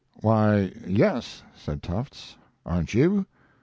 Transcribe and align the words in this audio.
"Why, 0.21 0.71
yes," 0.87 1.43
said 1.55 1.83
Tufts; 1.83 2.35
"aren't 2.65 2.95
you?" 2.95 3.27